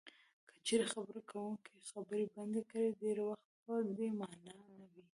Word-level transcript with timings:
که 0.51 0.55
چېرې 0.67 0.85
خبرې 0.93 1.21
کوونکی 1.31 1.75
خبرې 1.91 2.21
بندې 2.35 2.61
کړي 2.69 2.87
ډېری 3.01 3.23
وخت 3.29 3.47
په 3.65 3.73
دې 3.97 4.09
مانا 4.19 4.55
نه 4.79 4.85
وي. 4.91 5.03